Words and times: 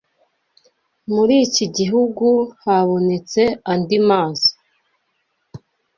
muri 1.13 1.35
iki 1.45 1.65
gihugu 1.77 2.27
habonetse 2.63 3.41
andi 3.71 3.97
mazi 4.07 4.49